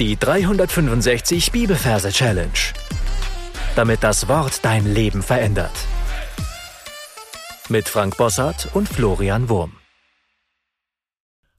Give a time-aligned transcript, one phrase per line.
[0.00, 2.50] Die 365 Bibelverse Challenge.
[3.76, 5.70] Damit das Wort dein Leben verändert.
[7.68, 9.74] Mit Frank Bossart und Florian Wurm.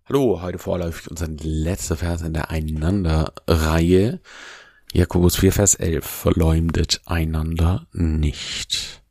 [0.03, 4.19] Hallo, heute vorläufig unser letzter Vers in der Einander-Reihe.
[4.91, 6.05] Jakobus 4, Vers 11.
[6.05, 9.01] Verleumdet einander nicht.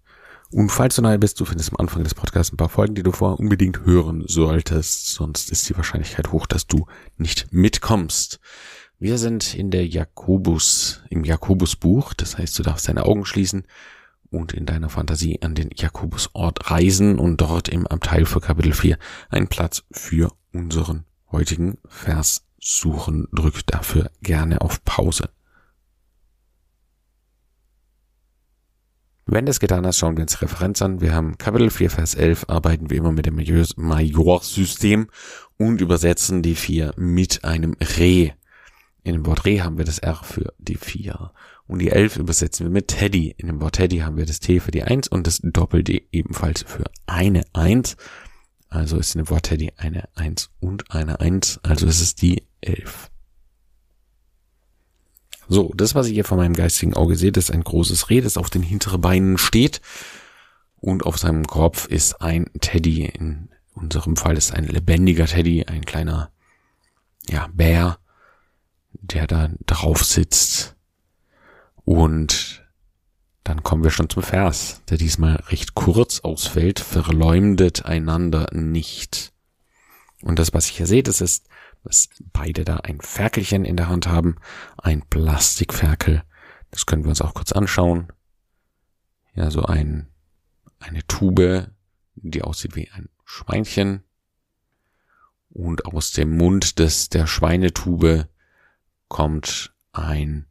[0.50, 3.02] Und falls du neu bist, du findest am Anfang des Podcasts ein paar Folgen, die
[3.02, 5.14] du vorher unbedingt hören solltest.
[5.14, 6.84] Sonst ist die Wahrscheinlichkeit hoch, dass du
[7.16, 8.38] nicht mitkommst.
[8.98, 12.14] Wir sind in der Jakobus, im Jakobusbuch.
[12.14, 13.64] Das heißt, du darfst deine Augen schließen
[14.30, 18.99] und in deiner Fantasie an den Jakobusort reisen und dort im Abteil für Kapitel 4
[19.30, 23.29] einen Platz für unseren heutigen Vers suchen.
[23.32, 25.29] Drück dafür gerne auf Pause.
[29.26, 31.00] Wenn das getan hast, schauen wir uns Referenz an.
[31.00, 33.36] Wir haben Kapitel 4, Vers 11, arbeiten wir immer mit dem
[33.77, 35.08] Majorsystem
[35.56, 38.34] und übersetzen die 4 mit einem Re.
[39.05, 41.31] In dem Wort Re haben wir das R für die 4.
[41.67, 43.34] Und die 11 übersetzen wir mit Teddy.
[43.36, 46.62] In dem Wort Teddy haben wir das T für die 1 und das Doppel-D ebenfalls
[46.62, 47.97] für eine 1.
[48.70, 51.60] Also ist in dem Wort Teddy eine 1 und eine 1.
[51.62, 53.10] Also ist es die 11.
[55.48, 58.38] So, das, was ihr hier vor meinem geistigen Auge seht, ist ein großes Reh, das
[58.38, 59.82] auf den hinteren Beinen steht.
[60.77, 63.05] Und auf seinem Kopf ist ein Teddy.
[63.05, 66.30] In unserem Fall ist ein lebendiger Teddy, ein kleiner,
[67.28, 67.98] ja, Bär,
[69.06, 70.77] der da drauf sitzt.
[71.84, 72.64] Und
[73.42, 76.80] dann kommen wir schon zum Vers, der diesmal recht kurz ausfällt.
[76.80, 79.32] Verleumdet einander nicht.
[80.22, 81.47] Und das, was ich hier seht, das ist
[81.84, 84.36] dass beide da ein Ferkelchen in der Hand haben,
[84.78, 86.25] ein Plastikferkel.
[86.70, 88.08] Das können wir uns auch kurz anschauen.
[89.34, 90.08] Ja, so ein,
[90.80, 91.70] eine Tube,
[92.14, 94.02] die aussieht wie ein Schweinchen.
[95.50, 98.28] Und aus dem Mund des, der Schweinetube
[99.14, 100.46] kommt ein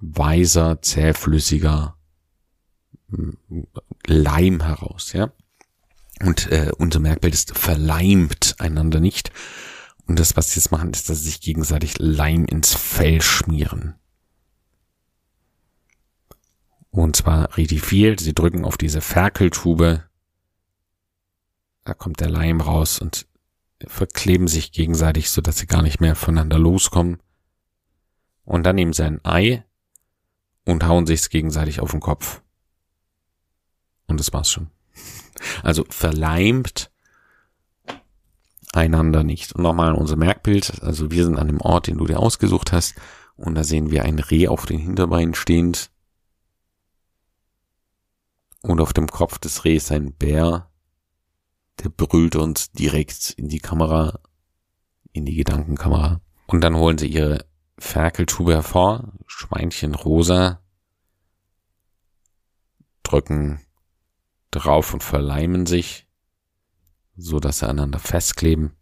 [0.00, 1.96] weiser, zähflüssiger
[3.08, 3.38] hm,
[4.04, 5.32] Leim heraus, ja.
[6.20, 9.30] Und äh, unser Merkbild ist verleimt einander nicht.
[10.08, 13.94] Und das, was sie jetzt machen, ist, dass sie sich gegenseitig Leim ins Fell schmieren.
[16.90, 18.18] Und zwar richtig viel.
[18.18, 20.02] Sie drücken auf diese Ferkeltube.
[21.84, 23.28] Da kommt der Leim raus und
[23.86, 27.22] verkleben sich gegenseitig, so dass sie gar nicht mehr voneinander loskommen.
[28.50, 29.64] Und dann nehmen sie ein Ei
[30.64, 32.42] und hauen sich's gegenseitig auf den Kopf.
[34.08, 34.70] Und das war's schon.
[35.62, 36.90] Also verleimt
[38.72, 39.52] einander nicht.
[39.52, 42.96] Und nochmal unser Merkbild, also wir sind an dem Ort, den du dir ausgesucht hast,
[43.36, 45.92] und da sehen wir ein Reh auf den Hinterbeinen stehend.
[48.62, 50.68] Und auf dem Kopf des Rehs ein Bär,
[51.84, 54.18] der brüllt uns direkt in die Kamera,
[55.12, 56.20] in die Gedankenkamera.
[56.48, 57.48] Und dann holen sie ihre
[57.80, 60.60] Ferkeltube hervor, Schweinchen rosa,
[63.02, 63.60] drücken
[64.52, 66.06] drauf und verleimen sich
[67.20, 68.72] so dass sie aneinander festkleben.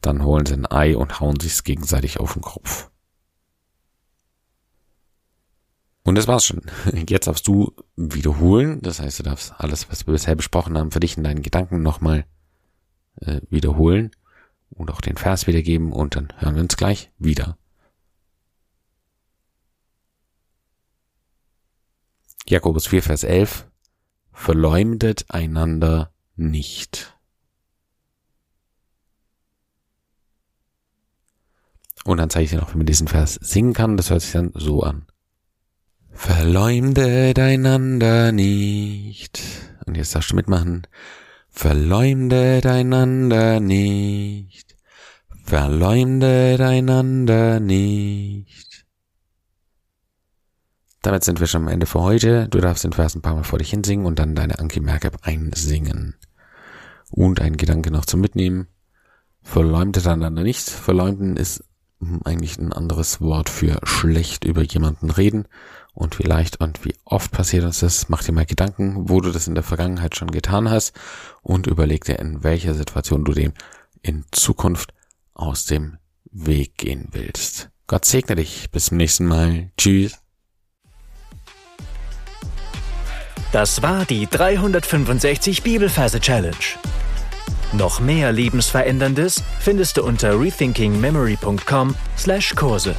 [0.00, 2.90] Dann holen sie ein Ei und hauen sich's gegenseitig auf den Kopf.
[6.02, 6.62] Und das war's schon.
[7.08, 8.80] Jetzt darfst du wiederholen.
[8.80, 11.82] Das heißt, du darfst alles, was wir bisher besprochen haben, für dich in deinen Gedanken
[11.82, 12.24] nochmal
[13.16, 14.10] äh, wiederholen
[14.70, 17.56] und auch den Vers wiedergeben und dann hören wir uns gleich wieder.
[22.48, 23.68] Jakobus 4, Vers 11.
[24.32, 27.16] Verleumdet einander nicht.
[32.04, 33.96] Und dann zeige ich dir noch, wie man diesen Vers singen kann.
[33.96, 35.06] Das hört sich dann so an.
[36.10, 39.40] Verleumdet einander nicht.
[39.86, 40.86] Und jetzt darfst du mitmachen.
[41.50, 44.76] Verleumdet einander nicht.
[45.44, 48.86] Verleumdet einander nicht.
[51.02, 52.48] Damit sind wir schon am Ende für heute.
[52.48, 55.26] Du darfst den Vers ein paar Mal vor dich hinsingen und dann deine Anki Merkab
[55.26, 56.14] einsingen.
[57.10, 58.68] Und ein Gedanke noch zum Mitnehmen.
[59.42, 60.68] Verleumdet einander nicht.
[60.68, 61.64] Verleumden ist
[62.24, 65.46] eigentlich ein anderes Wort für schlecht über jemanden reden.
[65.92, 69.48] Und vielleicht und wie oft passiert uns das, mach dir mal Gedanken, wo du das
[69.48, 70.94] in der Vergangenheit schon getan hast
[71.42, 73.52] und überleg dir, in welcher Situation du dem
[74.02, 74.94] in Zukunft
[75.34, 75.98] aus dem
[76.30, 77.70] Weg gehen willst.
[77.86, 78.70] Gott segne dich.
[78.70, 79.70] Bis zum nächsten Mal.
[79.76, 80.16] Tschüss.
[83.52, 86.54] Das war die 365 Bibelferse Challenge.
[87.72, 92.94] Noch mehr Lebensveränderndes findest du unter rethinkingmemory.com/Kurse.